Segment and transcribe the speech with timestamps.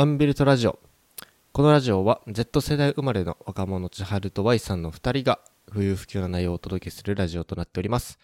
[0.00, 0.78] アンビルトラジオ。
[1.52, 8.18] このラジオは Z 世代生まれの若者千春と Y さんの2人が不要不急な内容をお届けするラジオとなっております。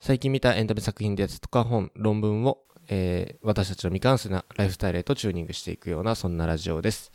[0.00, 2.58] 最近見たエンタメ作品ですとか本、論文を、
[2.88, 7.12] えー私たちの未完成なライフスタイルへとチューニングしていくようなそんなラジオです。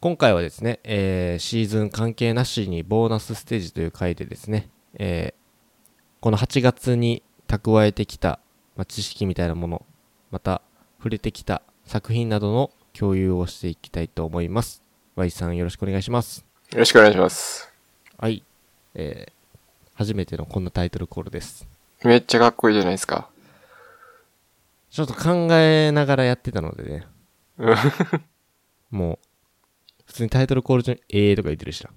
[0.00, 8.40] 今回はですね、えーシーズン関係なしにボーナスステージという回でですね、えーこの8月に蓄えてきた、
[8.76, 9.84] ま、知識みたいなもの、
[10.30, 10.62] また
[10.96, 14.80] 触れてきた作品などの共有をしていきたいと思います。
[15.16, 16.44] Y さんよろしくお願いします。
[16.72, 17.70] よろしくお願いします。
[18.18, 18.42] はい。
[18.94, 19.32] えー、
[19.94, 21.66] 初めてのこんなタイトルコールです。
[22.04, 23.28] めっちゃかっこいいじゃないですか。
[24.90, 27.06] ちょっと考えながらやってたのでね、
[27.58, 27.76] う ん
[28.90, 29.18] もう、
[30.06, 31.90] 普通にタイトルコール中に、えーとか言ってるしな。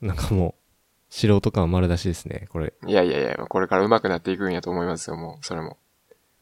[0.00, 2.74] なんかもう、素人感は丸出しですね、これ。
[2.84, 5.76] いやいやいや、これから上手くなっていくんやと思いますよ、もう、それも。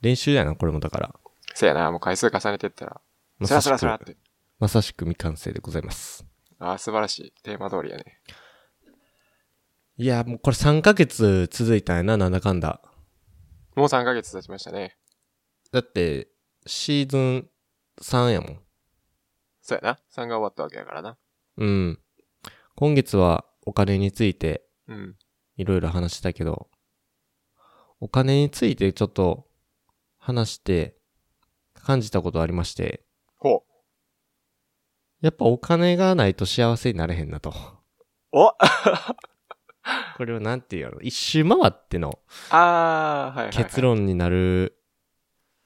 [0.00, 1.14] 練習やな、これもだから。
[1.54, 3.00] せやな、もう回数重ねてったら、
[3.44, 4.16] まさしく、ラスラって。
[4.58, 6.24] まさしく未完成でございます。
[6.58, 7.34] ああ、素晴らしい。
[7.42, 8.20] テーマ通りやね。
[9.96, 12.80] いや、もうこれ3ヶ月続いたんやな、なんだかんだ。
[13.76, 14.96] もう3ヶ月経ちましたね。
[15.72, 16.28] だって、
[16.66, 17.50] シーズン
[18.00, 18.60] 3やもん。
[19.60, 19.98] そうやな。
[20.14, 21.18] 3が終わったわけやからな。
[21.56, 22.00] うん。
[22.76, 25.16] 今月はお金についてうん。
[25.56, 26.68] いろいろ話したけど、
[28.00, 29.46] お金についてちょっと
[30.18, 30.96] 話して
[31.74, 33.03] 感じたことありまして、
[33.44, 33.74] ほう。
[35.20, 37.52] やっぱお金がないと幸せになれへんなと。
[38.32, 38.56] おあ
[40.16, 40.98] これはなんていうやろ。
[41.00, 42.18] 一周回っての
[42.50, 43.64] あー、はいはい、はい。
[43.64, 43.82] 結。
[43.82, 44.78] 論になる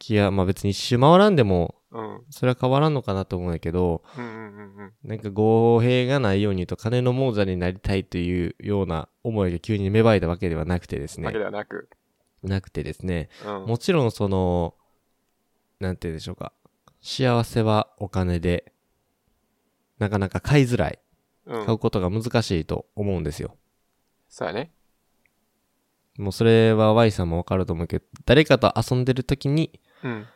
[0.00, 2.14] 気が、まあ別に一周回らんでも、うん。
[2.16, 4.92] うんそれは変わらんのかなと思うんだけど、うんうんうん。
[5.04, 11.38] なんか語弊がないように言うと金の亡者になりたいというような思いが急に芽生えたわけではなくてですねわけ。
[11.38, 11.88] ではなく。
[12.42, 13.28] なくてですね。
[13.46, 13.66] うん。
[13.66, 14.74] もちろんその、
[15.80, 16.52] なんて言うんでしょうか。
[17.00, 18.72] 幸せはお金で、
[19.98, 20.98] なかなか買いづらい。
[21.46, 21.66] うん。
[21.66, 23.56] 買うことが難しいと思うんですよ。
[24.28, 24.70] そうやね。
[26.18, 30.26] もうそれは Y さんもわかると思うけど、誰かと遊んでる時に、うん。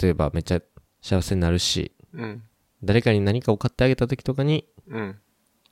[0.00, 0.60] 例えばめっちゃ
[1.00, 2.42] 幸せになるし、うん。
[2.84, 5.18] 誰かに何かを買ってあげた時とかにうん。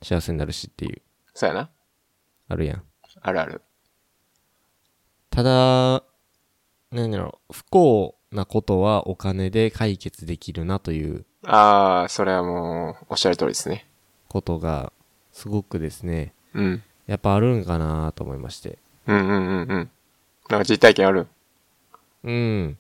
[0.02, 1.02] 幸せになるしっていう、
[1.34, 1.70] そうやな。
[2.48, 2.82] あるやん。
[3.20, 3.62] あるある。
[5.28, 6.02] ただ、
[6.90, 13.86] なんだろう、不幸なことはお金で解決できるなというああ、それはもう、おっしゃる通りですね。
[14.28, 14.92] ことが、
[15.32, 16.82] すごくですね、うん。
[17.06, 18.78] やっぱあるんかなと思いまして。
[19.06, 19.90] うんうんうんうん。
[20.48, 21.26] なんか実体験ある？
[22.24, 22.78] うん。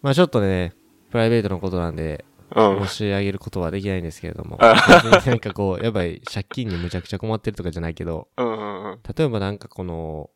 [0.00, 0.72] まあちょっとね、
[1.10, 2.24] プライベートのことなんで、
[2.56, 2.86] うん。
[2.86, 8.98] 申し上げることはできないんですけれども、あ別になんかこう、やばい借金にむちゃくちゃ困ってるとかじゃないけど、うんうんうん。
[9.14, 10.30] 例えばなんかこの、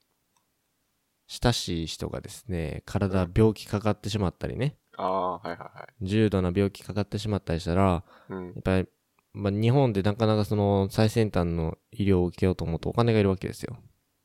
[1.41, 6.05] 親しい人がですね、体病気かかってしまったりね、ああ、はいはいはい。
[6.07, 8.53] 重度な病気かかってしまったりしたら、うんや。
[8.59, 8.89] っぱり、
[9.33, 13.79] まあ、日本でなかなかその最先端の医療を受けようと思うとお金がいるわけですよ。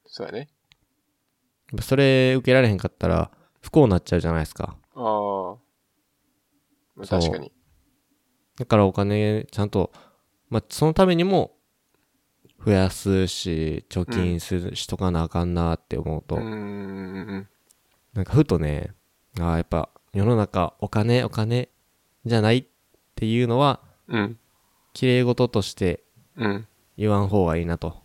[0.06, 0.40] そうやね。
[0.40, 0.48] やっ
[1.78, 3.32] ぱそれ受けられへんかったら
[3.62, 4.78] 不幸になっちゃうじゃないですか。
[4.96, 5.56] ああ。
[6.96, 7.54] まあそう確かに。
[8.60, 9.94] だからお金ちゃんと、
[10.50, 11.57] まあ、そのためにも
[12.66, 16.40] 増やすし、貯金する、しとかなあかんなって思うと。
[16.40, 17.46] なん
[18.24, 18.94] かふとね、
[19.40, 21.70] ああ、やっぱ世の中お金お金
[22.26, 22.66] じゃないっ
[23.16, 24.40] ていうのはうん。
[24.94, 26.04] 綺麗事として
[26.36, 26.68] うん。
[26.98, 27.96] 言わん方がいいなと。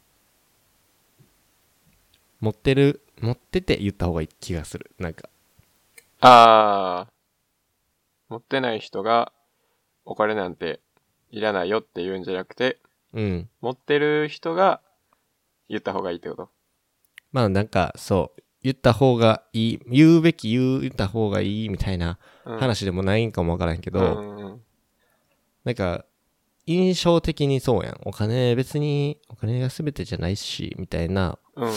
[2.41, 4.91] 持ってる、持ってて言った方がいい気がする。
[4.98, 5.30] なんか。
[6.20, 7.12] ああ。
[8.28, 9.32] 持ってない人が
[10.04, 10.80] お金なんて
[11.30, 12.78] いらないよって言うんじゃなくて、
[13.12, 13.48] うん。
[13.60, 14.80] 持ってる人が
[15.68, 16.48] 言った方がいいってこと？
[17.32, 18.42] まあなんか、そう。
[18.62, 22.58] 言った方がいい、言うべき言った方がいいみたいなうん。
[22.58, 24.62] 話でもないんかもわからんけど、うんうん
[25.64, 26.04] なんか、
[26.66, 28.00] 印象的にそうやん。
[28.04, 31.68] お金別に、お金が全てじゃないし、みたいなうん。
[31.68, 31.72] うん。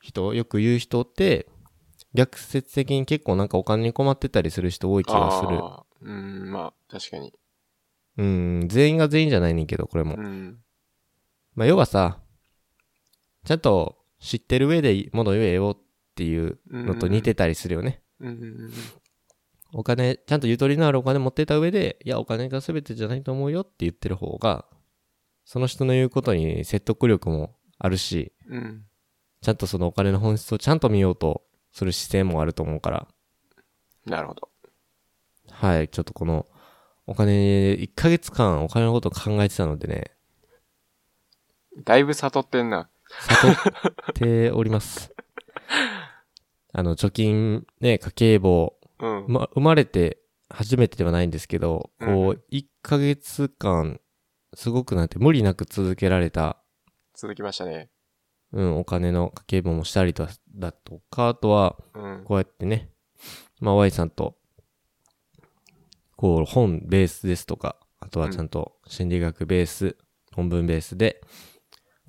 [0.00, 1.48] 人、よく言う人って、
[2.14, 5.58] 逆説的に結構なんかお金に困ってたりする人多い気がする。
[5.62, 7.32] あーうん、まあ、確かに。
[8.20, 10.16] うん、全員が全員じゃないねんけど、これも。
[10.16, 10.58] うん。
[11.54, 12.20] まあ、要はさ、
[13.44, 15.82] ちゃんと知ってる上でもの言えよっ
[16.14, 18.02] ていうのと似てたりするよね。
[19.72, 24.66] お金、ちゃんとゆとりのあるお金持ってた上で、いや、お金が全てじゃないと思うよって言ってる方が、
[25.46, 28.56] その人の言うことに説得力もあるし、うん。
[28.56, 28.84] うん。
[29.40, 33.08] ちゃんとそのお金の本質をちゃんと見ようとする姿勢もあると思うから、
[34.04, 34.50] なるほど。
[35.50, 36.46] はい、ちょっとこの、
[37.10, 40.12] お金、1ヶ月間お金のことを考えてたのでね、
[41.82, 42.88] だいぶ悟ってんな。
[43.08, 45.12] 悟っております。
[46.72, 49.24] あの、貯金、ね、家計簿、うん。
[49.26, 50.20] ま、生まれて
[50.50, 54.00] 初めてではないんですけど、うんこう、1ヶ月間、
[54.54, 56.62] すごくなんて無理なく続けられた、
[57.14, 57.90] 続きましたね。
[58.52, 62.24] うん、お金の家計簿もしたりとだとか、あとは、うん。
[62.24, 62.88] こうやってね、
[63.58, 64.36] まあ、Y さんと、
[66.20, 69.96] こう、本ベースですとか、あとはちゃんと心理学ベース、
[70.36, 71.22] 本文ベースで、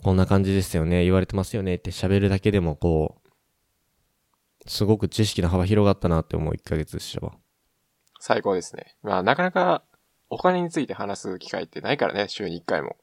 [0.04, 7.32] こんな感じですよね、言われてますよねって喋るだけでも、こう、すごく知識の幅広がったなって思う1ヶ月でしたわ。
[8.20, 8.98] 最高ですね。
[9.02, 9.82] まあ、なかなか
[10.30, 12.98] お金について話す機会ってないからね、週に1回も。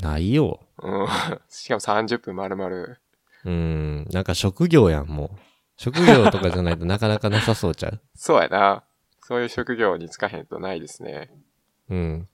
[0.00, 0.60] ないよ。
[0.80, 1.06] うん。
[1.50, 2.70] しかも30分丸々。
[2.76, 5.38] うーん、なんか職業やん、もう。
[5.76, 8.00] 職業とかじゃないとなかなかなさそうちゃう？
[8.14, 8.84] そうやな。
[9.26, 11.30] そういう職業に就かへんとないですね。
[11.88, 12.28] うん。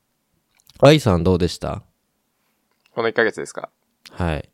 [0.80, 1.84] 愛さんどうでした？
[2.92, 3.70] この1ヶ月ですか？
[4.10, 4.50] はい。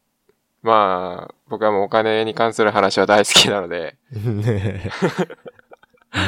[0.60, 4.44] まあ、僕はもうお金に関する話は大好きなので、 ニ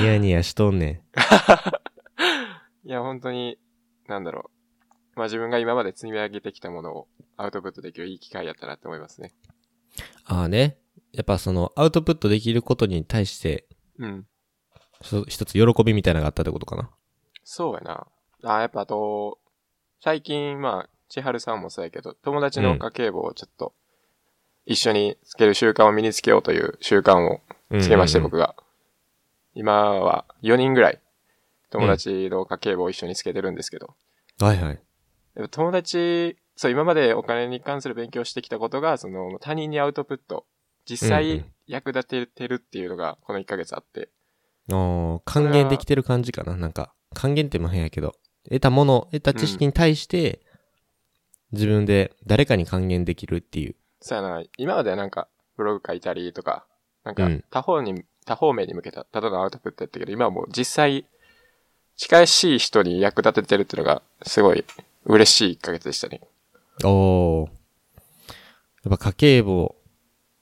[0.06, 1.02] ヤニヤしとんね
[2.84, 3.58] いや、本当に、
[4.06, 4.50] なんだろ
[5.14, 5.18] う。
[5.18, 7.06] まあ自分が今まで積み上げてきたものを
[7.36, 9.34] アウトプットできるいい機会やったなって思いますね。
[10.32, 10.36] ん。
[10.36, 10.78] ああね。
[11.12, 13.66] やっぱそのアウトプットできることに対して、
[13.98, 14.26] うん。
[15.02, 16.90] そ一つ喜びみたいなのがあったってことかな。
[17.44, 18.06] そうやな。
[18.44, 19.38] あ、やっぱあと、
[20.00, 23.72] 最近、まあ、千春さんもそうやけど、友達の家計簿をちょっと、
[24.66, 27.40] 一緒につける習慣を身につけようという習慣を
[27.80, 28.54] つけまして、僕が。
[29.54, 31.00] 今は4人ぐらい、
[31.70, 33.94] 友達の家計簿を一緒につけてるんですけど、
[34.38, 34.80] はいはい。
[35.50, 40.44] 友達、そう、今までお金に関する勉強をしてきたことが、その、他人にアウトプット、
[40.88, 44.10] 実際ん役立ててるっていうのが、この1ヶ月あって。
[44.70, 46.56] あー還元できてる感じかな。
[46.56, 50.40] なんか、還元っても変やけど、得たもの、得た知識に対して、
[51.52, 53.76] 自分で誰かに還元できるっていう。
[54.00, 56.66] そうやな、今まではなんか、ブログ書いたりとか、
[57.04, 61.06] なんかうん、他方に、他方面に向けた、ただのアウトプットやったけど、今はもう実際、
[61.96, 64.64] 近しい人に役立ててるっていうのが、すごい
[65.04, 66.20] 嬉しい1ヶ月でしたね。
[66.84, 67.48] おー。
[68.84, 69.76] やっぱ家計簿を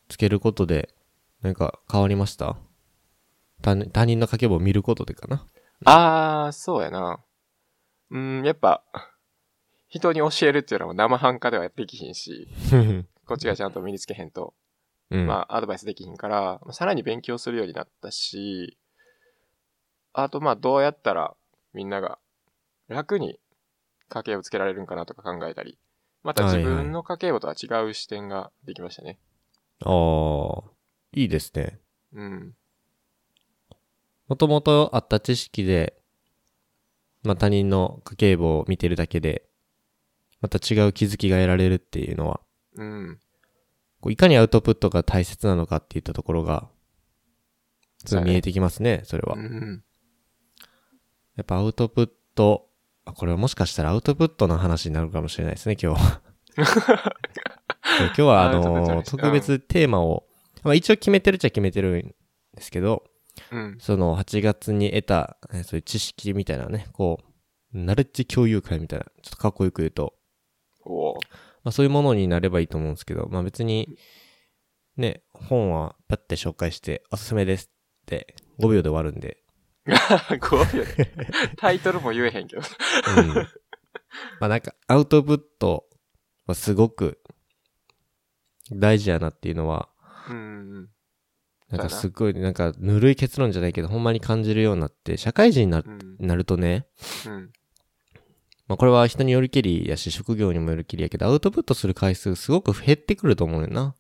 [0.09, 0.91] つけることで、
[1.41, 2.57] なんか変わりました？
[3.63, 5.47] 他他人の家計簿を見ることでかな。
[5.85, 7.25] あー、そうやな。
[8.11, 8.85] うーん、やっぱ、
[9.89, 12.49] 人に教えるっていうのは生半可ではできひんし、
[13.27, 14.55] こっちがちゃんと身につけへんと、
[15.11, 15.27] うん。
[15.27, 18.79] まあ、アドバイスできひんから、まあさらに勉強するようになったし、
[20.13, 21.35] あと、まあ、どうやったら
[21.75, 22.19] みんなが
[22.89, 23.39] 楽に
[24.09, 25.79] 家計をつけられるんかなとか考えたり、
[26.23, 29.19] また自分の家計簿とは違う視点ができましたね。
[29.85, 30.63] あー。
[31.13, 31.81] いいですね。
[32.13, 32.55] うん。
[34.29, 35.95] もともとあった知識で、
[37.23, 39.45] まあ他人の家計簿を見てるだけで、
[40.41, 42.41] また違う気づきが得られるっていうのは、
[42.77, 43.19] うん。
[44.01, 46.69] こういかにアウトプットが大切なのかっていったところが、
[48.25, 49.35] 見えてきますね、それは。
[49.37, 49.83] うん。
[51.37, 52.69] やっぱアウトプット、
[53.05, 56.23] あこれはもしかしたらアウトプットの話になるかもしれないですね、今日は。
[57.99, 60.27] 今日はあの特別テーマを、
[60.63, 62.15] まあ一応決めてるっちゃ決めてるん
[62.55, 63.05] ですけど、
[63.53, 63.77] うん。
[63.81, 70.15] その8月に得た、えーそういう知識みたいなね、こう、ナレッジ共有会みたいな、ちょっとかっこよく言うと、
[71.65, 73.99] まあそういうものになればいいと思うんですけど、まあ別に、
[74.97, 79.39] ね、本はパッて紹介しておすすめですって5秒で終わるんで、
[79.87, 81.13] 5秒で。
[81.57, 82.63] タイトルも言えへんけど。
[83.19, 83.29] うん。
[83.29, 83.45] ま
[84.41, 85.89] あなんか、アウトプット
[86.47, 87.21] はすごく
[88.73, 89.89] 大事やなっていうのは、
[90.29, 90.89] うん。
[91.71, 96.17] なんかすごい、なんかぬるい結論じゃないけど、ほんまに感じるようになって、社会人になうん。
[96.19, 96.87] なるとね、
[97.27, 97.51] うん。
[98.69, 103.95] まあこれは人によりけりやし、職業にもよりけりやけど、アウトプットする回数すごく減ってくると思うねんな。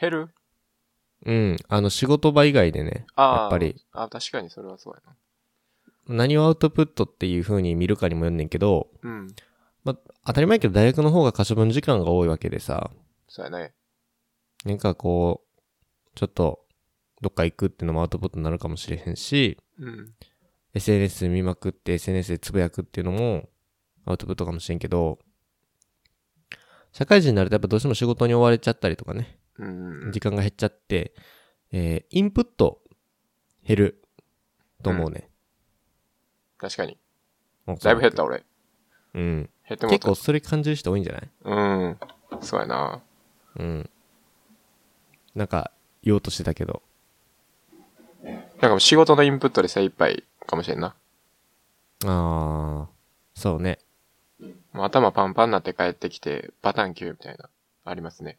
[0.00, 0.28] 減る？
[1.26, 1.56] うん。
[1.68, 3.40] あの仕事場以外でね、ああ。
[3.42, 3.84] やっぱり。
[3.92, 5.16] あ確かにそれはそうやな。
[6.06, 9.26] 何をアウトプットっていう風に見るかにもよんねんけど、うん。
[9.84, 12.90] まあ当たり前やけど大学の方が可処分時間が多いわけでさ、
[13.28, 13.74] そうやね。
[14.64, 15.49] なんかこう、
[16.20, 16.66] ちょっと、
[17.22, 20.14] どっか行くっていうのもアウトプットになるかもしれへんし、うん。
[20.74, 23.48] SNS 見まくって SNS でつぶやくっていうのも
[24.04, 25.18] アウトプットかもしれんけど、
[26.92, 30.12] 社会人になるとやっぱどうしても仕事に追われちゃったりとかね、うん。
[30.12, 31.14] 時間が減っちゃって、
[31.72, 32.82] えー、インプット
[33.66, 34.02] 減る
[34.82, 35.30] と思うね。
[36.58, 36.98] 確かに。
[37.66, 38.44] だだいぶ減った俺。
[39.14, 39.50] うん。
[39.66, 41.30] 減っても結構それ感じる人多いんじゃない？
[41.44, 41.54] う
[41.94, 41.98] ん。
[42.42, 43.02] そうやな。
[43.58, 43.90] うん。
[45.34, 45.70] なんか
[46.02, 46.82] 言おうとしてたけど。
[48.22, 50.94] なんかもう仕事のインプットで精一杯かもしれんな。
[52.04, 52.86] あー、
[53.40, 53.78] そうね。
[54.72, 57.48] もう頭パンパンになって帰ってきて、パターン9みたいな、
[57.84, 58.38] ありますね。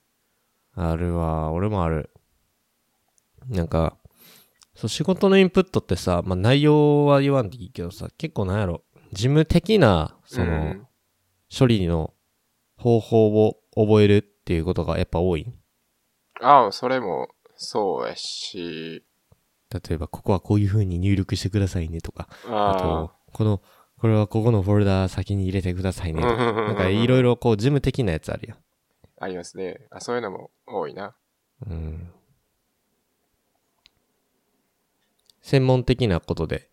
[0.76, 2.10] あるわ、俺もある。
[3.50, 3.98] なんか、
[4.76, 10.88] そう、仕事のインプットってさ、まあ内容は言わんでいいけどさ、結構なんやろ、事務的な、その、うん
[11.54, 12.14] 処理の
[12.78, 15.52] 方法を覚えるっていうことがやっぱ多い？
[16.40, 17.28] ああ、それも
[17.64, 19.06] そうやし、
[19.72, 23.62] 例えば、ここはこういう風に入力してくださいねとか、ああと、この、
[24.00, 28.56] これはここのフォルダ先に入れてくださいねとか、あ、 なんかいろいろこう事務的なやつあるよ。
[29.20, 29.86] ありますね。
[29.92, 31.16] あそういうのも多いな。
[31.68, 32.12] うん。
[35.44, 36.72] 専門的なことで、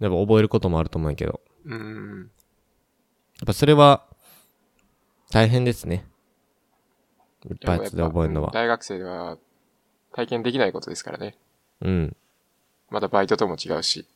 [0.00, 2.30] やっぱ覚えることもあると思うんやけど、うん。
[3.38, 4.04] やっぱそれは、
[5.30, 6.08] 大変ですね。
[7.48, 8.50] いっぱいで覚えるのは。
[8.50, 9.38] 大学生では
[10.16, 11.36] 体験できないことですからね。
[11.82, 12.16] うん。
[12.88, 14.06] またバイトとも違うし。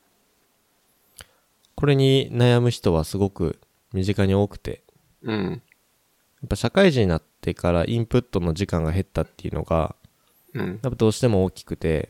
[1.75, 3.61] これに悩む人はすごく
[3.93, 4.83] 身近に多くて、
[5.23, 5.51] うん。
[5.51, 5.57] や
[6.47, 9.95] っぱ社会人になってからインプットの時間が減ったっていうのが、
[10.55, 10.67] うん。
[10.69, 12.09] やっぱどうしても大きくて、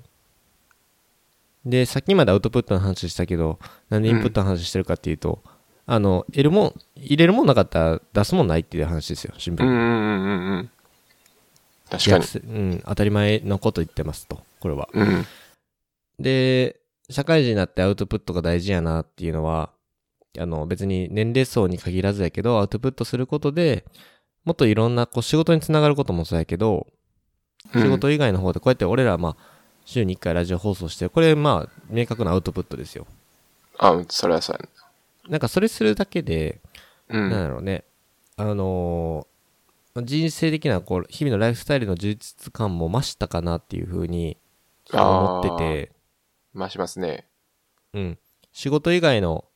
[1.66, 5.42] で、さっきまでアウトプットの話したけど、なんでインプットの話してるかっていうと、
[5.87, 9.75] あの、得るもん、入れるもんなかったら出すもんないっていう話ですよ、シンプルに。
[9.75, 10.70] うんうんうんうんうん。
[11.90, 12.25] 確かに。
[12.25, 14.88] うん、当たり前のこと言ってますと、これは。
[14.92, 15.26] うん。
[16.18, 16.80] で、
[17.11, 19.70] 社会人になってアウトプットが大事やなっていうのは、
[20.38, 23.85] あの、別に年齢層に限らずやけど、アウトプットすることで、
[24.44, 26.87] もっといろんな、こう、仕事につながることもそうやけど、
[27.75, 29.37] 仕事以外の方で、こうやって俺ら、まあ、
[29.85, 33.06] 週に1回ラジオ放送してる、これ、まあ、明確なアウトプットですよ。
[33.78, 34.68] あ、それはそうや
[35.28, 36.61] なんか、それするだけで、
[37.09, 37.18] な。
[37.18, 37.30] うん。
[37.30, 37.85] なんだろうね、
[38.37, 39.29] あのー
[39.97, 44.37] 人生的な、こう、日々のライフスタイルの充実感も増したかなっていうふうに
[44.92, 45.92] 思ってて、
[46.54, 47.28] 増しますね。
[47.92, 48.18] うん。
[48.52, 49.47] 仕事以外の、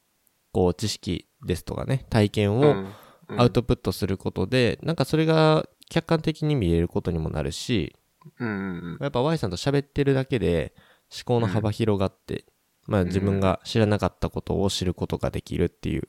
[0.53, 2.95] こう、知識ですとかね、体験をうん
[3.29, 7.97] アウトプットすることで、なんかそれが客観的に見れることにもなるし、
[8.39, 8.59] うんうんう
[8.97, 8.99] ん。
[9.01, 10.75] やっぱ Y さんと喋ってるだけで
[11.11, 12.45] 思考の幅広がって、
[12.87, 16.09] まあ自分が知らなかったことを知ることができるっていう。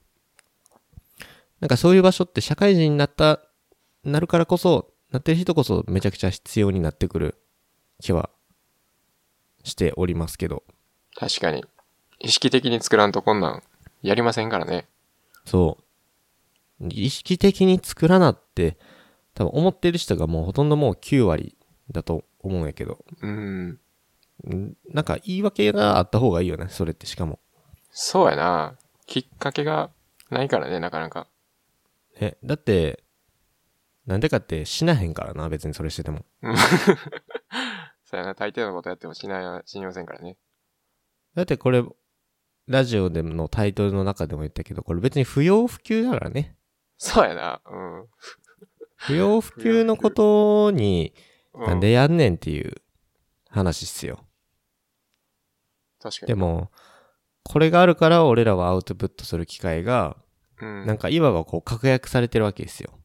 [1.62, 3.42] なんかそういう場所って社会人になった、
[4.06, 7.36] なるからこそ、なってる人こそめちゃくちゃ必要になってくる
[8.02, 8.30] 気は
[9.64, 10.64] しておりますけど。
[11.16, 11.66] 確かに。
[12.20, 13.64] 意識的に作らんとこんなん
[14.02, 14.88] やりませんからね。
[15.46, 15.78] そ
[16.80, 16.88] う。
[16.90, 18.78] 意識的に作らなって、
[19.34, 21.58] 多分思ってる人がもうほとんどもう9割
[21.92, 23.04] だと思うんやけど。
[23.22, 23.80] うん。
[24.48, 27.40] んなんか言い訳があった方がいいよね、それってしかも。
[27.92, 28.76] そうやな。
[29.08, 29.90] きっかけが
[30.30, 31.28] ないからね、なかなか。
[32.20, 33.05] え、だって、
[34.06, 36.26] なんでかって死なへんからな、別にそれしてても。
[38.06, 38.36] そうやな。
[38.36, 40.38] 大抵のことやってもしない、死にませんからね。
[41.34, 41.84] だってこれ、
[42.68, 46.56] ラジオでのタイトルの中でも言ったけど、これ別に不要不急だからね。
[46.98, 47.62] そうやな。
[47.66, 48.08] うん。
[48.96, 51.14] 不要不急のことに、
[51.54, 52.76] うなんでやんねんっていう
[53.50, 54.26] 話っすよ。
[56.00, 56.28] 確かに。
[56.28, 56.72] でも、
[57.44, 60.18] これがあるから俺らはアウトプットする機会が、
[60.62, 60.86] うん。
[60.86, 63.00] なんかいわばこう確約されてるわけですよ。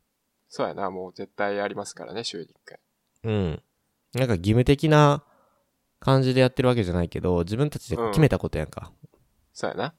[0.50, 0.90] そうやな。
[0.90, 2.80] もう絶対ありますからね、週に一回。
[3.23, 3.62] うん。
[4.14, 5.25] なんか義務的な
[6.00, 8.92] 感じでやってるわけじゃないけど、自分たちで決めたことやんか。
[9.52, 9.95] そうやな。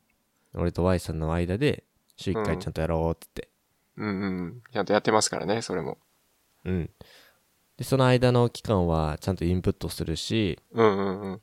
[0.54, 1.86] 俺と Y さんの間で、
[2.18, 3.50] 週1回ちゃんとやろうってって。
[3.96, 4.62] うんうん。
[4.74, 5.98] ちゃんとやってますからね、それも。
[6.66, 6.90] うん。
[7.78, 11.42] で、その間の期間はちゃんとインプットするし、うんうんうん。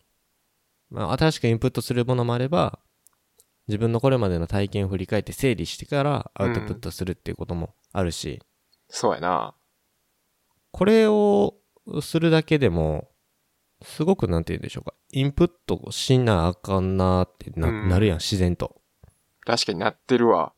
[0.91, 2.79] まあ、新しくインプットするものもあれば、
[3.69, 8.41] 自分のこれまでの体験を振り返って整理してからアウトプットするっていうこともあるし、
[8.89, 9.55] そうやな。
[10.71, 11.55] これを
[12.01, 13.09] するだけでも、
[13.83, 14.95] すごくなんて言うんでしょうか。
[15.11, 18.81] インプットしなあかんなってな,、うんなるやん、自然と。
[19.45, 20.53] 確かになってるわ。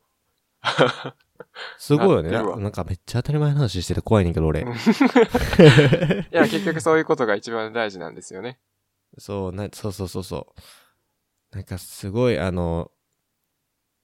[1.78, 2.30] すごいよね。
[2.30, 4.62] なななんかめっちゃ当たり前の話してて怖いねんけど、俺。
[4.62, 4.64] い
[6.30, 8.58] や、結局そういうことが一番大事なんですよね。
[9.18, 11.56] そう、な、そうそうそうそう。
[11.56, 12.90] なんかすごい、あの、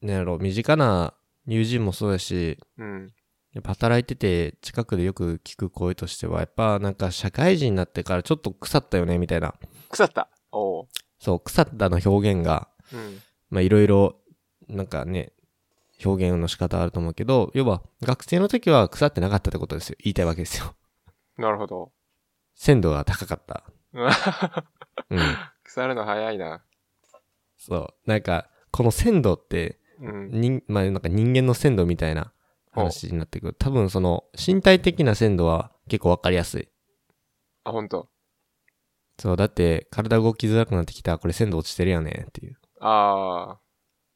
[0.00, 1.14] なんやろ、身近な
[1.46, 3.12] 友人もそうだし、うん。
[3.56, 9.54] やっぱ働いてて近くでよく聞く声としては、やっぱなんか社会人になってからちょっと腐ったよね、みたいな。
[9.88, 10.28] 腐った？
[10.52, 10.88] おう。
[11.18, 13.18] そう、腐ったの表現が、うん。
[13.48, 14.16] まあいろいろ、
[14.68, 15.32] なんかね、
[16.04, 19.96] 表現の仕方あると思うけど、要は学生の時は腐ってなかったってことですよ。
[20.00, 20.74] 言いたいわけですよ。
[21.38, 21.92] なるほど。
[22.54, 23.64] 鮮度が高かった。
[25.08, 25.20] うん。
[25.64, 26.62] 腐るの早いな。
[27.56, 27.88] そう。
[28.04, 30.30] なんか、この鮮度って、うん。
[30.30, 32.34] 人、まあ、なんか人間の鮮度みたいな
[32.76, 33.54] 話になってくる。
[33.54, 36.68] 多分その、身体的な鮮度は結構わかりやすい。
[37.64, 38.08] あ、ほんと。
[39.18, 42.58] そう、だって、体動きづらくなってきたら、これ鮮度落ちてるよねっていう。
[42.80, 43.66] あー。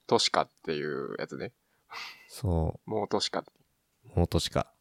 [0.06, 1.52] 都市化っていうやつね。
[2.28, 3.44] そもう都市化。
[4.04, 4.72] う、もう年か。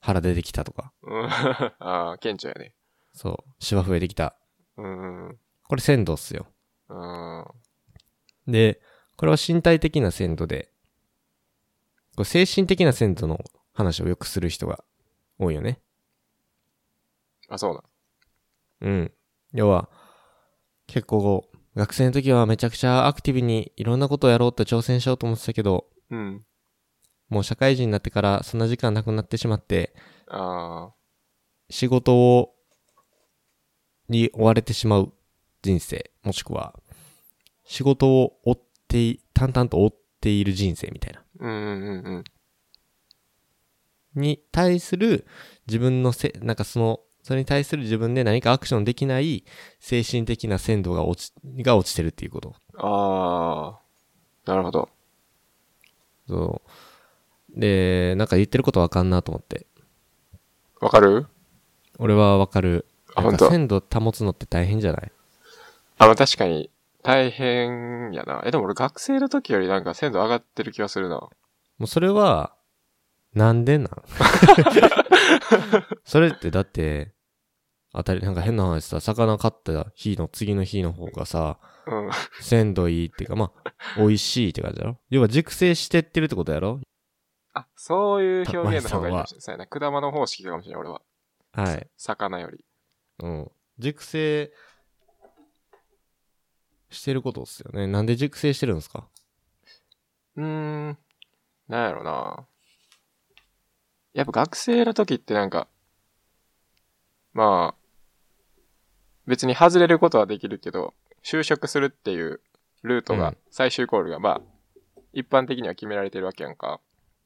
[0.00, 0.92] 腹出てきたとか。
[1.02, 1.26] うん。
[1.80, 2.74] あー、顕著やね。
[3.12, 4.36] そう、シワ増えてきた。
[4.76, 5.38] うん。
[5.64, 6.46] これ鮮度っすよ。
[6.88, 7.44] うん。
[8.46, 8.80] で、
[9.16, 10.72] これは身体的な鮮度で、
[12.16, 13.44] こう精神的な鮮度の
[13.74, 14.82] 話をよくする人が
[15.38, 15.78] 多いよね。
[17.48, 17.74] あ、そう
[18.82, 18.92] なん。
[18.92, 19.12] うん。
[19.52, 19.88] 要は、
[20.86, 26.44] 結構、学生の時はめちゃくちゃアクティブにいろんなことをやろうと挑戦しようと思ってたけど、うん。
[27.28, 29.94] もう社会人になってからそんな時間なくなってしまって、
[30.28, 30.90] あ
[31.68, 32.54] 仕事を、
[34.08, 35.12] に追われてしまう
[35.62, 36.74] 人生、もしくは、
[37.64, 41.25] 仕事を追ってい、淡々と追っている人生みたいな。
[41.40, 41.44] ー。
[41.44, 42.24] うんうんうんうん。
[44.20, 45.26] に対する
[45.66, 49.44] 自分のせ、なんかその、それに対する自分で何かアクションできない
[49.80, 52.54] 精神的な鮮度が落ち、が落ちてるっていうこと。
[52.78, 53.80] あ
[54.46, 54.50] あ。
[54.50, 54.88] なるほど。
[56.28, 56.62] そ
[57.54, 57.60] う。
[57.60, 59.66] で、なんか言ってることわかんなと思って。
[60.80, 61.26] わかる？
[61.98, 62.86] 俺はわかる。
[63.14, 63.44] あ、なん本当。
[63.46, 65.12] か鮮度保つのって大変じゃない？
[65.98, 66.70] あ、まあ確かに、
[67.06, 68.42] 大変やな。
[68.44, 71.16] え、でも俺学生の時よりなんか鮮度上がってる気がするな。
[71.16, 71.30] も
[71.80, 72.54] うそれは、
[73.32, 73.88] なんでなん？
[76.04, 77.12] それってだって、
[77.92, 82.10] 当たり、なんか変な話さ、魚買った日の次の日の方がさ、うん。
[82.40, 84.98] 鮮度いいっていうか、まあ、美味しいって感じだろ？
[85.08, 86.80] 要は熟成してってるってことやろ？
[87.54, 89.42] あ、そういう表現の方がいいかもたしれない。
[89.42, 89.66] そうやな。
[89.66, 91.00] 果物方式かもしれない、俺は。
[91.52, 91.86] はい。
[91.96, 92.64] 魚より。
[93.22, 93.50] うん。
[93.78, 94.50] 熟成
[96.90, 97.86] してることっすよね。
[97.86, 99.08] なんで熟成してるんですか？
[100.36, 100.44] うー
[100.90, 100.98] ん。
[101.68, 102.46] なんやろな。
[104.14, 105.68] やっぱ学生の時ってなんか、
[107.32, 107.86] まあ、
[109.26, 112.40] 別に外れることはできるけど、就職するっていう
[112.82, 114.40] ルートが、うん最終ゴールがまあ、
[115.12, 116.80] 一般的には決められてるわけやんか。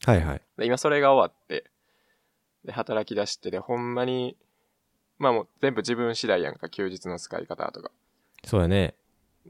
[0.04, 0.42] はいはい。
[0.56, 1.70] で今それが終わって、
[2.64, 4.36] で、働き出して、で、ほんまに、
[5.18, 7.90] まあもう全部自分次第やんか、休日の使い方とか。
[8.44, 8.94] そうやね。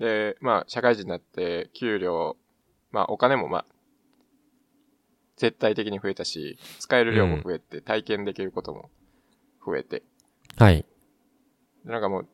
[0.00, 2.36] で、まあ、社会人になって、給料、
[2.90, 3.66] まあ、お金もまあ、
[5.36, 8.90] 絶対的に増えたし、使える量も増えて、体験できることも
[9.64, 10.02] 増えて。
[10.56, 10.86] はい。
[11.84, 12.28] でなんかもう、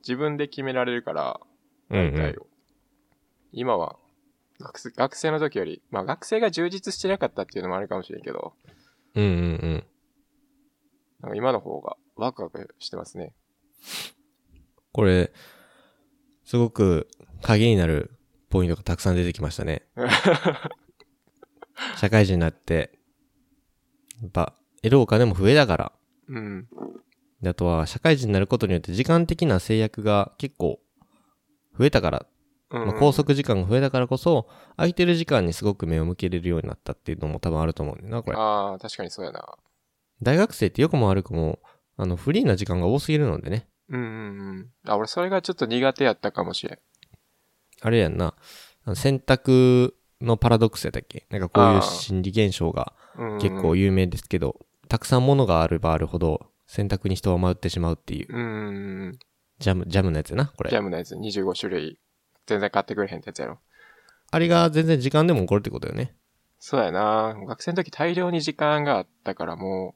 [0.00, 1.40] 自分で決められるから、
[1.88, 2.36] うん、うん。
[3.52, 3.96] 今は
[4.60, 8.52] 学生、学生の時より、まあ、学生が充実してなかったっていうのもあるかもしれんけど、
[9.14, 9.34] うんうんう
[9.76, 9.84] ん。
[11.20, 13.32] なんか今の方がワクワクしてますね。
[14.92, 15.32] これ、
[16.44, 17.08] すごく
[17.42, 18.10] 鍵になる
[18.50, 19.82] ポイントがたくさん出てきましたね。
[21.96, 22.98] 社会人になって、
[24.22, 25.92] やっぱ、得るお金も増えたから。
[26.28, 26.68] うん。
[27.42, 30.80] であとは、社会人になることによって時間的な制約が結構
[31.78, 32.26] 増えたから、
[32.70, 38.36] うんまあ、拘束時間が増えたからこそ、空いてる時間にすごく目を向けれるようになったっていうのも多分あると思うんだよな、これ。
[38.38, 39.56] ああ、確かにそうやな。
[40.22, 41.58] 大学生って良くも悪くも、
[41.96, 43.68] あの、フリーな時間が多すぎるのでね。
[43.88, 44.10] うんうんう
[44.60, 44.70] ん。
[44.86, 46.78] あ、俺それがちょっと苦手やったかもしれん。
[47.82, 48.34] あれやんな。
[48.94, 51.26] 選択のパラドックスやったっけ？
[51.30, 59.18] なんかこういう心理現象がうんうん結構有名ですけど、たくさんものがあればあるほど選択に人は迷ってしまうっていう、うんうんうん。
[59.58, 60.70] ジャム、ジャムのやつやな、これ。
[60.70, 61.98] ジャムのやつ25種類
[62.46, 63.58] 全然買ってくれへんってやつやろ。
[64.30, 66.14] あれが全然時間でも起こるってことよね。
[66.58, 69.94] そうやな学生の時大量に時間があったからも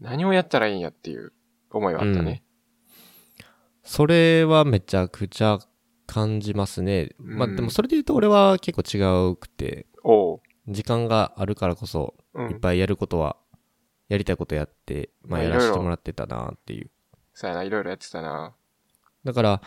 [0.00, 1.32] う何をやったらいいんやっていう
[1.70, 2.42] 思いはあったね。
[3.82, 5.58] それはめちゃくちゃ
[6.06, 7.10] 感じますね。
[7.18, 10.40] まあうんでもそれで言うと俺は結構違うくて、おう。
[10.68, 12.50] 時間があるからこそ、うん。
[12.50, 13.36] いっぱいやることは、
[14.08, 16.90] やりたいことやって、まあやらせまあいろいろてもらってたなっていう。
[17.34, 18.54] そうやな、いろいろやってたな
[19.24, 19.62] だから、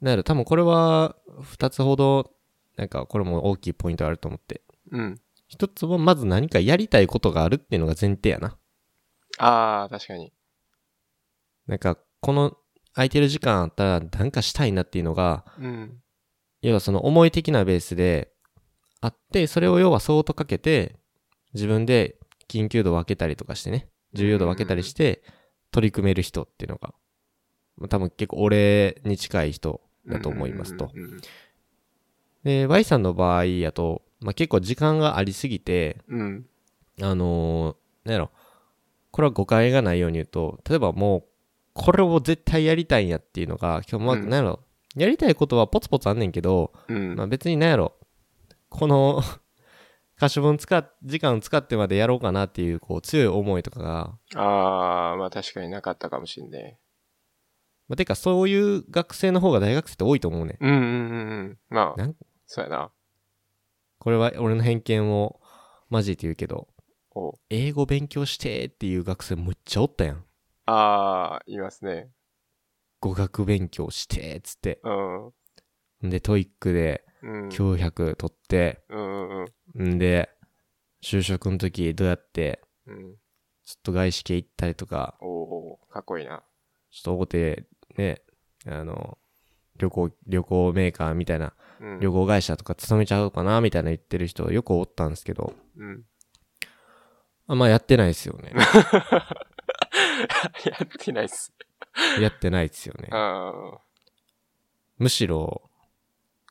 [0.00, 2.32] なんやろ、多分これは二つほど、
[2.76, 4.62] なんかこれも大きいポイントあると思って。
[4.90, 5.20] うん。
[5.48, 8.58] 一つはまず何かやりたいことがあるっていうのが前提やな。
[9.38, 10.32] ああ、確かに。
[11.66, 12.56] なんか、この
[12.94, 16.00] 空いてる時間あったら何かしたいなっていうのが、うん。
[16.62, 18.32] 要はその思い的なベースで
[19.00, 20.96] あって、それを要は相当かけて、
[21.52, 22.16] 自分で
[22.48, 25.22] 緊急度分けたりとかしてね、重要度分けたりして、
[25.70, 26.94] 取り組める人っていうのが、
[27.76, 30.90] まあ多分結構俺に近い人だと思いますと。
[32.44, 36.20] で、Y さんの場合やと、まあ、結構時間がありすぎて、うん。
[36.20, 36.46] うん。
[37.02, 38.30] あのーなんやろ、
[39.10, 41.24] これは誤解がないように言うと、例えばもう、
[41.74, 44.60] これを絶対やりたいんやっていうのが、今日まあ、うんなんやろ、
[44.96, 47.16] やりたいことはポツポツあんねんけど、うん。
[47.16, 47.94] まあ別になんやろ、
[48.68, 49.20] この
[50.16, 56.78] 可処分使っ、時間使ってまでやろうかなっていう、こう、強い思いとかが、ああ、まあ確かになかったかもしんね。
[57.88, 60.56] まあ、てかそういう学生の方が大学生って多いと思うね。
[60.60, 61.58] うんうんうんうん。
[61.68, 62.92] まあなん、そうやな。
[63.98, 65.40] これは俺の偏見を
[65.90, 66.68] 交えて言うけど、
[67.50, 70.24] 英語勉強してっていう学生むっちゃおったやん。
[70.66, 72.08] ああ、いますね。
[73.00, 74.80] 語学勉強してっつって。
[74.82, 76.10] うん。
[76.10, 77.48] で、 TOEIC でうん。
[77.48, 79.94] 900取って、うんうんうん。
[79.94, 80.30] んで、
[81.02, 83.14] 就職の時どうやって、うん。
[83.64, 86.42] ちょっと外資系行ったりとか、おおーかっこいいな。
[86.90, 87.64] ちょっと大手、
[87.96, 88.22] ね、
[88.66, 89.18] あの、
[89.78, 92.00] 旅行、旅行メーカーみたいな、うん。
[92.00, 96.04] 旅行会社とか勤めちゃうかな、みたいな言ってる人よくおったんですけど、うん。
[97.46, 98.52] あまあやってないですよね。
[100.64, 101.52] やってないっす。
[102.20, 103.08] やってないですよね。
[103.12, 103.52] あ
[104.98, 105.70] むしろ、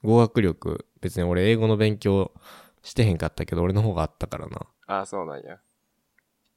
[0.03, 2.33] 語学力、別に俺英語の勉強
[2.81, 4.67] してへんかったけど、俺の方があったからな。
[4.87, 4.93] あ。
[4.95, 5.59] ああ、そうなんや。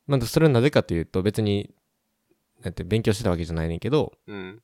[0.06, 1.74] まあ、それはなぜかというと、別に、
[2.62, 4.62] なんて勉強してたわけじゃないねんけど、うん。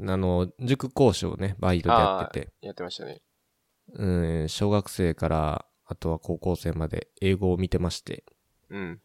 [0.00, 3.22] あの、塾講師をね、バイトでやってて、やってましたね。
[3.92, 4.06] う
[4.44, 8.24] ん、小学生から、あとは高校生まで英語を見てまして、
[8.70, 9.00] うん。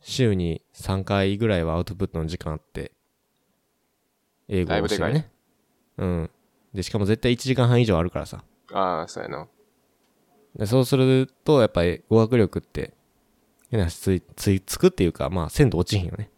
[0.00, 2.92] 週に3回ぐらいはアウトプットの時間あって、
[4.48, 5.30] 英語をしてね。
[5.98, 6.30] うん。
[6.72, 8.44] で、しかも絶対1時間半以上あるからさ。
[8.72, 9.48] ああ、そうやな。
[10.56, 12.94] でそうすると、やっぱり語学力って、
[13.70, 16.30] 変な話つい、つい、つくっていうか、まあ、鮮度落ちひんよね。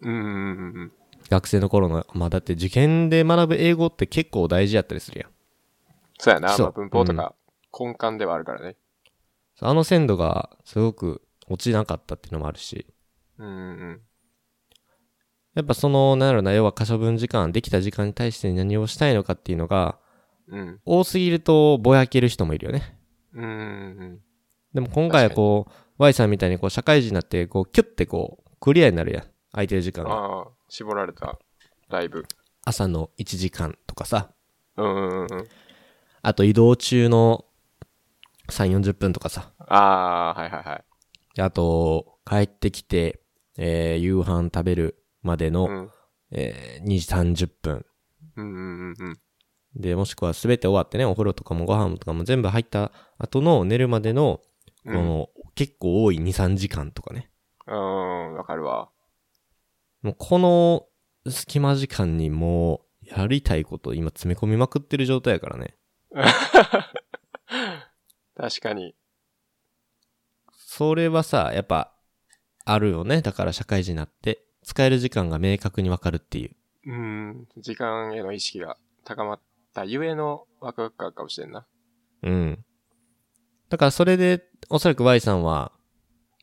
[0.00, 0.92] うんうんうんうん。
[1.30, 5.30] 学生の頃の、まあだって受験で学ぶ英語って結構大事やったりするやん。
[6.18, 6.50] そうやな。
[6.50, 7.34] そうまあ、文法とか
[7.78, 8.76] 根幹ではあるからね。
[9.60, 12.86] あの鮮度がすごく落ちなかったっていうのもあるし、
[13.38, 14.00] うんうん
[15.54, 19.98] やっぱその、なんやろな、要は可処分時間、できた時間に対して何をしたいのかっていうのが、
[20.48, 20.58] うん。
[20.58, 20.80] うん。
[20.84, 22.98] 多すぎるとぼやける人もいるよね。
[23.34, 23.52] うんうんう
[24.04, 24.20] ん。
[24.74, 29.24] でも今回はこう、Y さんみたいにこう、社会人になって、こう、キュッてこう、クリアになるやん。
[29.52, 30.10] 空いてる時間が。
[30.10, 31.38] ああ、絞られた。
[31.88, 32.24] だいぶ。
[32.64, 34.30] 朝の1時間とかさ。
[34.76, 35.28] うんうんうんうん。
[36.22, 37.44] あと移動中の
[38.48, 39.52] 3、40分とかさ。
[39.60, 40.84] ああ、はいはいはい。
[41.36, 43.20] であと、帰ってきて、
[43.56, 45.90] えー、夕飯食べるまでの、うん。
[46.32, 47.86] えー、2時30分。
[48.36, 48.58] うんうんう
[48.92, 49.18] んうん。
[49.76, 54.40] で、もしくは全て終わってね、お風呂とかもご飯とかも全部入った後の寝るまでの、
[54.84, 57.30] この、結構多い2、3時間とかね。
[57.66, 58.90] うん、わかるわ。
[60.02, 60.86] もうこの
[61.30, 65.76] 隙間時間にもう、やりたいこと今詰め込みまくってる状態やからね。
[68.36, 68.94] 確かに。
[70.52, 71.93] それはさ、やっぱ、
[72.64, 73.22] あるよね。
[73.22, 76.56] だから社会人になって、使える時間が明確にわかるっていう。
[76.86, 79.40] うん、時間への意識が高まっ
[79.74, 81.66] たゆえのワクワク感かもしれんな。
[82.22, 82.64] うん。
[83.68, 85.72] だからそれで、おそらく Y さんは、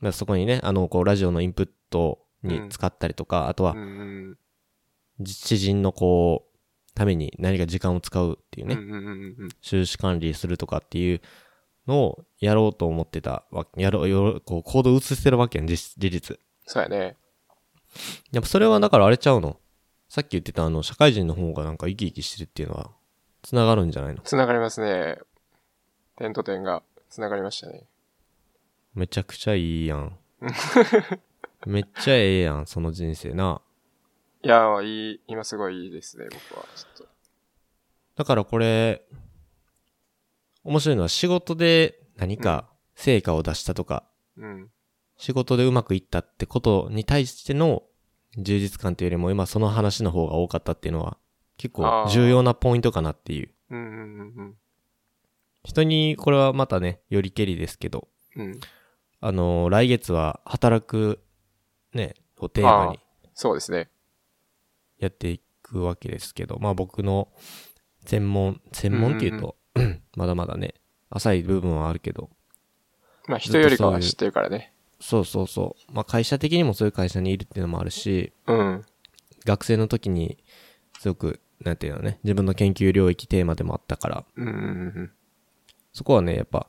[0.01, 5.25] まあそこにね、あの、こう、ラジオのインプットに使ったりとか、あとはうん、うん。
[5.25, 6.51] 知人のこう、
[6.93, 9.49] ために何か時間を使うっていうね、うんうんうんうん。
[9.61, 11.21] 収支管理するとかっていう
[11.87, 16.39] のをやろうと思ってたわやろう、こう、行動を移してるわけやん、実事実。
[16.65, 17.17] そうやね。
[18.31, 19.57] やっぱそれはだからあれちゃうの？
[20.07, 22.91] さっき言ってたあの、社会人の方がなんか生き生きしてるっていうのは、
[23.43, 24.21] 繋がるんじゃないの？
[24.21, 25.17] つながりますね。
[26.17, 27.83] 点と点がつながりましたね。
[28.93, 30.17] めちゃくちゃいいやん。
[31.65, 33.61] めっちゃええやん、その人生な。
[34.43, 36.65] いや、いい、今すごいいいですね、僕は。
[36.75, 37.07] ちょっと。
[38.15, 39.03] だからこれ、
[40.63, 44.03] 面白いのは仕事で何か成果を出したとか、
[44.37, 44.69] うん。
[45.17, 47.83] 仕事でうまくいったってことに対しての
[48.37, 51.17] 充実感というよりも今その話の方が多かったっていうのは
[51.57, 53.49] 結構重要なポイントかなっていう。
[53.69, 54.55] うんうんうん
[55.63, 58.45] 人にこれはまたね、よりけりですけど、うん。
[58.47, 58.59] うん。
[59.19, 61.19] あのー来月は働く
[61.93, 62.99] ね、をテーマに
[63.35, 63.89] そうですね。
[64.97, 67.29] やっていくわけですけど、まあ僕の
[68.05, 69.55] 専門、専門っていうと、
[70.15, 70.75] まだまだね、
[71.09, 72.29] 浅い部分はあるけど、
[73.27, 74.73] まあ人よりかは知ってるからね。
[74.99, 75.93] そうそうそう。
[75.93, 78.85] まあ会社的にもそういう会社にいるっていうのもあるし、うん。
[79.45, 80.37] 学生の時に
[80.99, 84.55] すごく、なんていうのね、自分の研究領域テーマでもあったから、うんうんう
[85.01, 85.11] ん
[85.93, 86.67] そこはね、やっぱ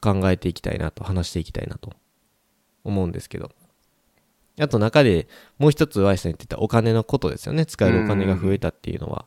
[0.00, 1.92] 考えていきたいなと、話していきたいなと
[2.84, 3.50] 思うんですけど。
[4.60, 7.66] あと中でもう一つ Y さん言ってたお金のことですよね。
[7.66, 9.26] 使えるお金が増えたっていうのは。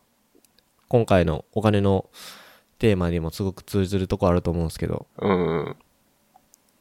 [0.88, 2.10] 今回のお金の
[2.80, 5.32] テーマにもすごく通ずるとこあると思うんですけど、うん。
[5.32, 5.66] うん。
[5.68, 5.72] や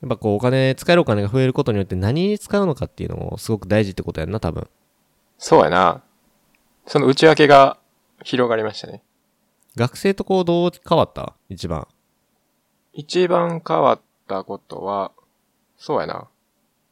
[0.06, 4.68] っぱこうお金、使えるお金が増えることによって何に使うのかっていうのもすごく大事ってことやんな、多分。
[5.38, 6.02] そうやな。
[6.86, 7.78] その内訳が
[8.22, 9.02] 広がりましたね。
[9.76, 11.34] 学生とこうどう変わった？
[11.48, 11.86] 一番。
[12.92, 15.12] 一番変わったことは、
[15.76, 16.28] そうやな。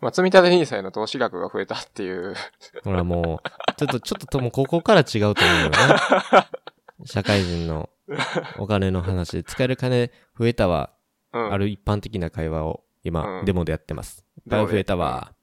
[0.00, 2.34] まあ、積み立て NISA への投資額が増えたっていう。
[2.82, 5.76] ほらもう、ちょっと、ちょっとともうここから違うと思うよね。
[7.06, 7.88] 社会人の
[8.58, 10.92] お金の話で 使える金増えたわ。
[11.32, 11.52] うん。
[11.52, 14.24] ある一般的な会話を今、うんデモでやってます。
[14.38, 15.34] いっぱい増えたわ。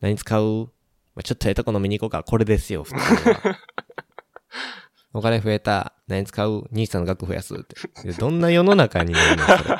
[0.00, 0.72] 何使う、
[1.14, 2.22] まあ、ちょっとええとこ飲みに行こうか。
[2.22, 3.58] これですよ、普通は。
[5.12, 5.94] お金増えた。
[6.06, 6.68] 何使う？
[6.70, 7.76] 兄さんの額増やすって。
[8.04, 9.78] でどんな世の中になるのそれ。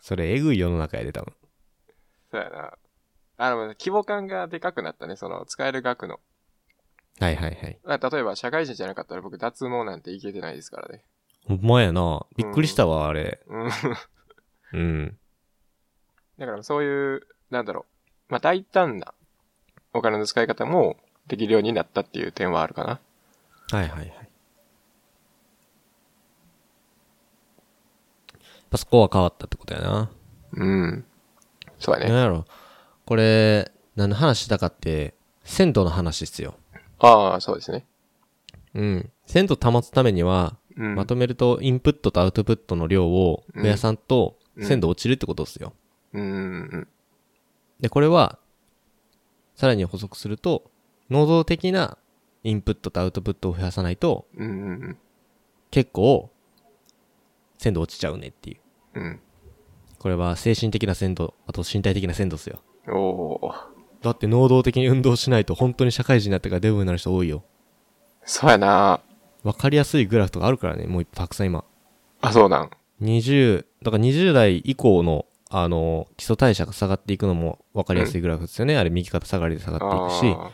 [0.00, 1.34] それ、 えぐい世の中やで、多分。
[2.30, 2.72] そうやな。
[3.36, 6.20] あの、規模感がでかくなったね、その、使える額の。
[7.20, 7.78] はいはいはい。
[7.84, 11.04] まあ例えば、社会人じゃなかったら僕、脱毛なんていけてないですからね。
[11.46, 12.26] ほんまやな。
[12.36, 13.40] びっくりしたわ、あれ。
[13.46, 13.70] うん。
[14.72, 15.18] うん。
[16.38, 17.86] だから、そういう、なんだろ
[18.28, 18.32] う。
[18.32, 19.14] まあ、大胆な
[19.92, 20.96] お金の使い方も
[21.28, 23.00] できるようになったっていう点はあるかな。
[23.70, 24.08] はいはいはい。
[24.08, 24.18] やっ
[28.70, 30.10] ぱそこは変わったってことやな。
[30.54, 31.04] うん。
[31.78, 32.10] そうだね。
[32.10, 32.44] なんやろ。
[33.06, 36.56] これ、何の話したかって、鮮度の話っすよ。
[36.98, 37.86] ああ、そうですね。
[38.74, 39.10] うん。
[39.26, 40.94] 鮮度保つためには、うん。
[40.94, 45.72] まとめるとインプットとアウトプットの量を増やさんとうん鮮度落ちるってことですよ。
[46.12, 46.88] うんうんうん。
[47.80, 48.38] で、これは、
[49.56, 50.70] さらに補足すると、
[51.10, 51.98] 能動的な
[52.44, 54.26] インプットとアウトプットを増やさないと、
[55.70, 56.30] 結構、
[57.58, 58.56] 鮮度落ちちゃうねってい
[58.94, 59.00] う。
[59.00, 59.20] うん。
[59.98, 62.60] これは精神的な鮮度、あと身体的な鮮度ですよ。
[62.86, 62.94] うん。
[62.94, 63.73] おー。
[64.04, 67.42] だって能動的に運動しないと本当に社会人になってからデブになる人多いよ。
[68.22, 69.00] そうやな。
[69.42, 71.64] わかりやすいグラフとかあるからね、もうたくさん今。
[72.20, 72.70] あ、そうなん。
[73.00, 78.76] 20、だから20代以降の、あの、基礎代謝が下がっていくのもわかりやすいグラフですよね。
[78.76, 80.36] あれ右肩下がりで下がっていくし。
[80.38, 80.50] あ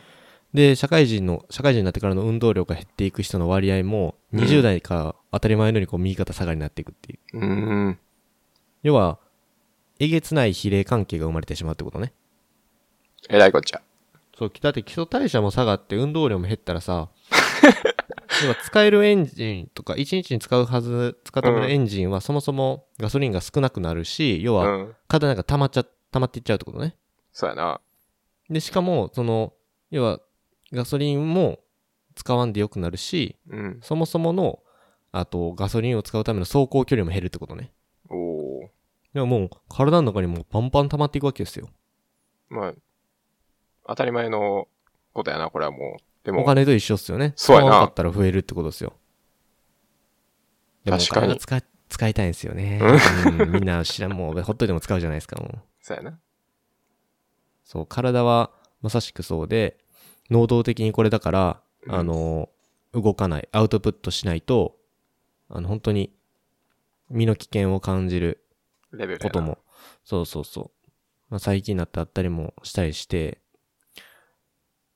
[0.53, 7.37] で、社会人の、社会人になってからの運動量が減っていく人の割合も、うん20代から当たり前のようにこう右肩下がりになっていくっていう。
[7.37, 7.99] ーうん。
[8.83, 9.19] 要は、
[9.99, 12.13] えげつない比例関係が生まれてしまうってことね。
[13.29, 13.81] えらいこっちゃ。
[14.37, 17.09] そう、だって基礎代謝も下がって運動量も減ったらさ、
[18.41, 24.95] 要は使えるエンジンとか、1日に使うはず、使った分のエンジンはそもそもガソリンが少なくなるし、要うは、ん。
[25.07, 26.95] 体なんか溜まっちゃ、溜まっていっちゃうってことね。
[27.31, 27.81] そうやな。
[28.49, 29.53] で、しかも、その、
[29.91, 30.19] 要は、
[30.71, 31.59] ガソリンも
[32.15, 33.79] 使わんでよくなるし、うん。
[33.81, 34.59] そもそもの、
[35.11, 37.71] あと、ガソリンを使うための走行距離も減るってことね。
[38.09, 38.67] おー。
[39.13, 41.69] でももう、体の中にもうパンパン溜まっていくわけですよ。
[42.49, 42.73] まあ、
[43.87, 44.67] 当たり前の
[45.13, 46.25] ことやな、これはもう。
[46.25, 47.33] でも、お金と一緒っすよね。
[47.35, 48.93] そうやな使わんかったら増えるってことですよ。
[50.85, 52.79] 確かに使い、使いたいんですよね。
[53.39, 55.59] うん、みんな知らん、もう、ほっといても使うじゃないですか、もう。
[55.81, 56.19] そうやな。
[57.63, 59.77] そう、体はまさしくそうで、
[60.29, 62.49] 能動的にこれだから、うんあの、
[62.93, 64.77] 動かない、アウトプットしないと、
[65.49, 66.13] あの、本当に、
[67.09, 68.45] 身の危険を感じる
[68.91, 69.41] レベルやなこと。
[69.41, 69.57] も、
[70.03, 70.89] そうそうそう。
[71.29, 73.40] まあ、最近になってあったりもしたりして、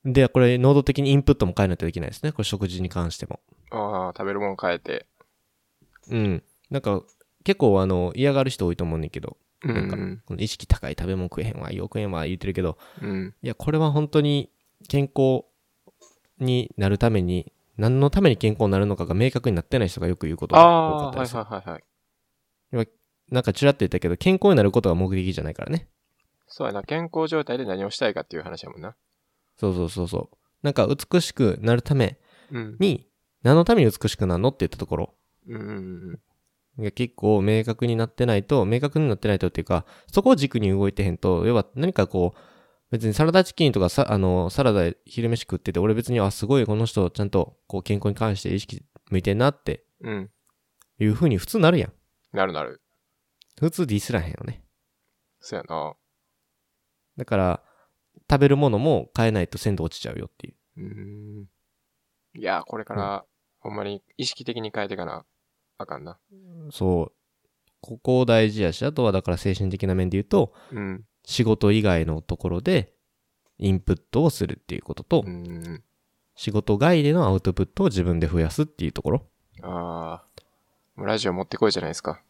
[0.06, 2.30] で、これ、能動的にインプットも変えないといけないですね。
[2.30, 3.40] これ、食事に関しても。
[3.70, 5.06] ああ、食べるもん変えて。
[6.10, 6.42] うん。
[6.70, 7.02] なんか、
[7.44, 13.34] 結構、あの、嫌がる人多いと思うねんけど、うなんかん。、この意識高い食べ物食えへんわ、よく食えへんわ、言ってるけど、うん。
[13.42, 14.50] いや、これは本当に
[14.88, 15.44] 健康
[16.38, 21.42] になるために、何のために健康になるのかが明確になってない人がよく言うことが多かああ、はいったりする。
[21.42, 21.78] はいは
[22.72, 22.88] いはい。
[23.30, 25.88] なんかちらっと言ったけど、健康になることが目的じゃないからね。
[26.46, 26.82] そうやな。
[26.84, 28.94] 健康状態で何をしたいかっていう話やもんな。
[29.58, 30.36] そうそうそうそう。
[30.62, 32.18] なんか美しくなるため
[32.50, 32.76] うん。
[32.78, 33.08] に、
[33.42, 35.14] 何のために美しくなるのって言ったところ
[35.48, 36.20] うん
[36.78, 42.38] うん結構明確になってないと、明確になってないとっていうか、そこを軸に動いてへんと、要は何かこう、
[42.90, 50.30] 別にサラダチキンとかさ、あの、サラダで昼飯食ってて、俺別に、あ、すごいこの人ちゃんと、こう健康に関して意識向いてんなってうん。
[50.98, 51.92] いう風に普通なるやん。
[52.36, 52.82] なるなる。
[53.58, 54.62] 普通ディスらへんよね。
[55.40, 55.94] そうやな。
[57.16, 57.62] だから、
[58.30, 60.54] 食べるものも変えないと鮮度落ちちゃうよっていう。
[60.78, 60.84] うー
[61.42, 61.48] ん。
[62.38, 63.24] いや、これから、
[63.60, 65.24] ほんまに意識的に変えていかな、
[65.78, 66.18] あかんな。
[66.70, 67.12] そう。
[67.80, 71.04] ここ大事やし、あとはだから精神的な面で言うと、うん。
[71.24, 72.92] 仕事以外のところで
[73.58, 75.82] インプットをするっていうことと、うん。
[76.34, 79.26] 仕事外でのアウトプットを自分で増やすっていうところ。
[79.62, 80.42] ああ。
[80.96, 82.22] もうラジオ持ってこいじゃないですか。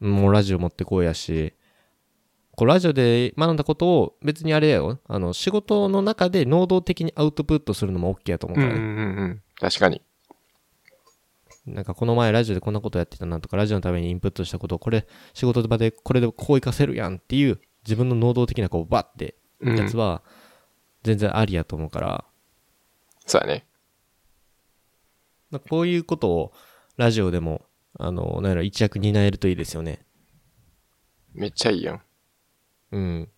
[0.00, 1.54] もうラジオ持ってこうやし、
[2.56, 5.00] こうラジオで学んだことを別にあれやよ。
[5.06, 8.78] あの、仕事の中で能動的にアウトプットするのも OK やと思うからね。
[8.78, 9.42] うんうんうんうん。
[9.58, 10.02] 確かに。
[11.66, 19.76] なんかこの前ラジオでこんなことやってたなとか、ラジオのためにインプットしたことをこれ、仕事場でこれでこう活かせるやんっていう自分の能動的なこうバッてうん。
[19.76, 20.22] やつは
[21.02, 22.24] 全然ありやと思うから、
[23.26, 23.66] そうやね。
[25.50, 26.52] なんかこういうことを
[26.96, 27.62] ラジオでも、
[27.98, 30.04] あの、なんやろ、一役担えるといいですよね。
[31.32, 32.02] めっちゃいいやん。
[32.94, 33.28] うん。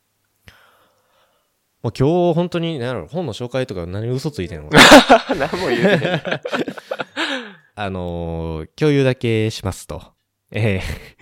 [1.82, 4.70] もう今日本当に、なん本の紹介とか何嘘ついてんの
[5.38, 6.22] 何も言うてへん。
[7.78, 10.02] あのー共有だけしますと。
[10.50, 11.16] ええ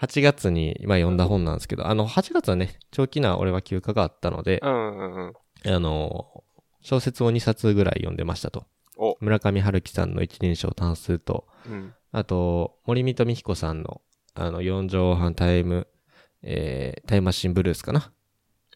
[0.00, 5.74] 8月に今読んだ本なんですけど、あの、8月はね、長期な俺は休暇があったので、うんうんうん。
[5.74, 6.44] あのー
[6.86, 8.66] 小説を2冊ぐらい読んでましたと。
[8.98, 11.94] お、村上春樹さんの一人称単数と、うん。
[12.12, 14.02] あと、森見と美彦さんの、
[14.34, 15.88] あの、4畳半タイム、
[16.46, 18.12] えー、タイムマシンブルースかなっ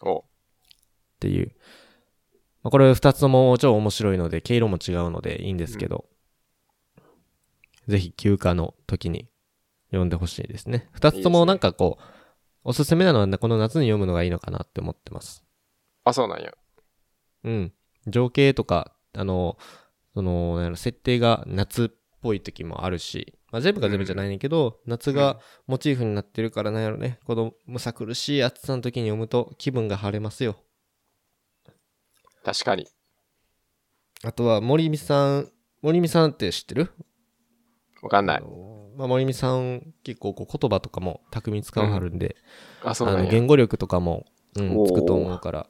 [0.02, 0.24] お、
[1.20, 1.52] ていう。
[2.62, 6.06] まあ、これ2つとも超面白いので、毛色も違うのでいいんですけど、
[7.86, 9.28] ぜひ休暇の時に
[9.90, 10.88] 読んでほしいですね。
[10.94, 12.02] 2つともなんかこう、
[12.64, 15.44] おすすめなのはこの夏に読むのがいいのかなって思ってます。
[16.04, 16.52] あ、そうなんや。
[17.44, 17.72] うん。
[18.06, 19.58] 情景とか、あの、
[20.14, 21.88] その、設定が夏っ
[22.20, 30.56] ぽい時もあるし、まあ、全部が全部じゃないねんけど、夏がモチーフになってるからなんやろね、このむさ苦しい暑さの時に読むと気分が晴れますよ。
[32.44, 32.86] 確かに。
[34.22, 35.48] あとは森美さん、
[35.80, 36.90] 森美さんって知ってる？
[38.02, 38.42] わかんない。
[38.96, 42.36] まあ、森美さん結構こう言葉とかも巧みに使わはるんで、
[42.82, 43.22] あ、そうなんや。
[43.22, 44.24] あの言語力とかも、
[44.56, 45.66] うん、おーつくと思うから、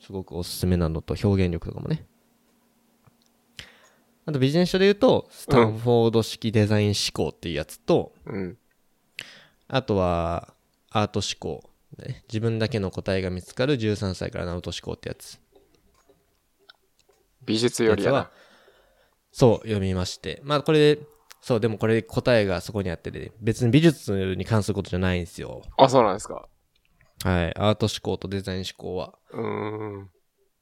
[0.00, 2.06] すごくおすすめなのと表現力とかもね。
[4.28, 8.58] あとビジネス書で言うと、スタンフォード式デザイン思考っていうやつと、うん。
[9.68, 10.52] あとは
[10.90, 12.24] アート思考、ね。
[12.28, 15.40] 自分だけの答えが見つかる13歳からのアート思考ってやつ。
[17.46, 18.30] 美術よりやな。
[19.32, 20.42] そう、読みまして。
[20.44, 20.98] まあこれ、
[21.40, 25.62] そう、でもこれ答えがそこにあってて、別に美術に関することじゃないんですよ。
[25.78, 26.46] あ、そうなんですか。
[27.24, 27.56] はい。
[27.56, 29.18] アート思考とデザイン思考は。
[29.30, 30.10] うーん。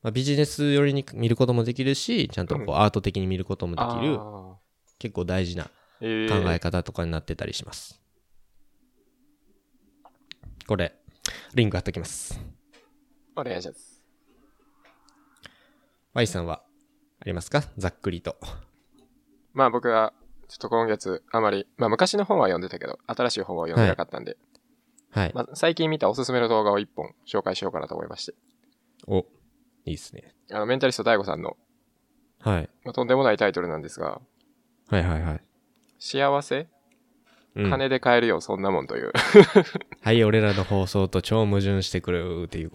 [0.07, 4.57] まあ、ビジネス寄りに見ることもできるし、ちゃんとこううんアート的に見ることもできる、あ
[5.01, 8.01] 結構大事なーえ考えー、方とかになってたりします。
[10.69, 10.95] これ、
[11.55, 12.39] リンク貼っときます。
[13.35, 14.01] お願いします。
[16.15, 16.63] Y さんは
[17.19, 17.65] ありますか？
[17.77, 18.37] ざっくりと。
[19.55, 20.13] まあ僕は、
[20.47, 24.37] ちょっと今月、あまり、まあ昔の本は読んでたけど、新しい本は読んでなかったんで、
[25.11, 25.33] はい。
[25.35, 28.35] まあ最近見たおすすめの動画を一本紹介しようかなと思いまして。
[29.09, 29.27] お、
[29.87, 30.35] いいっすね。
[30.51, 31.57] あの、メンタリスト DAIGO さんの、
[32.41, 32.69] はい。
[32.85, 34.21] まあ、とんでもないタイトルなんですが、
[34.89, 35.41] はいはいはい。
[35.99, 36.69] 幸せ？
[37.57, 39.13] うん、金で買えるよ、そんなもんという。
[40.03, 42.71] はい、俺らの放送と超矛盾してくるっていう。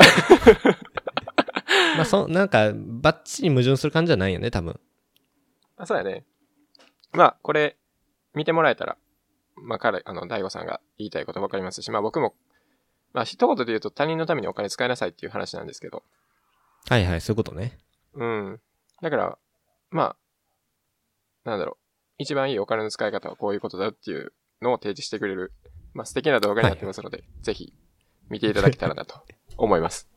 [1.95, 4.79] まあ、そ、なんか、バッチリ矛盾する感じじゃないよね、多分。
[5.77, 6.25] あそうやね。
[7.11, 7.77] まあ、これ、
[8.33, 8.97] 見てもらえたら、
[9.55, 12.33] まあ彼、あの、大悟さんが言いたいことわかりますし、まあ僕も、
[13.13, 16.03] まあ一言で言うと他人のためにお金使いなさいっていう話なんですけど、
[16.89, 17.77] はいはい、そういうことね。
[18.13, 18.59] うん。
[19.01, 19.37] だから、
[19.89, 20.15] ま
[21.43, 21.77] あ、なんだろう。
[22.17, 25.51] 一番いいお金の使い方はこういうことだっていうのを提示してくれる、
[25.93, 27.73] まあ素敵な動画になってますので、ぜひ
[28.29, 29.15] 見ていただけたらなと
[29.57, 30.07] 思います。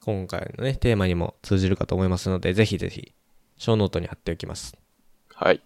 [0.00, 3.12] 今回のね、テーマにも通じるかと思いますので、ぜひぜひ、
[3.58, 4.76] 小ノートに貼っておきます。
[5.34, 5.60] はい。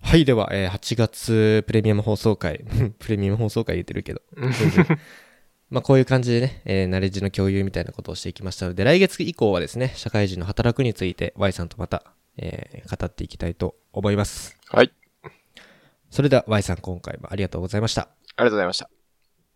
[0.00, 2.64] はい、では、えー8月プレミアム放送回、
[2.98, 4.22] プレミアム放送回言ってるけど、
[5.72, 12.04] まあこういう感じでね、えーナレッジの共有みたいなことをしていきましたので、来月以降はですね、社会人の働くについて Y さんとまた、
[12.36, 14.58] えー語っていきたいと思います。
[14.68, 14.92] はい。
[16.10, 18.02] それでは Y さん今回もありがとうございました。
[18.02, 18.06] あ
[18.42, 19.01] りがとうございました。